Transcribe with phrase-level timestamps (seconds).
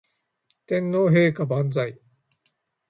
[0.03, 0.07] 天皇陛
[1.37, 1.99] 下万歳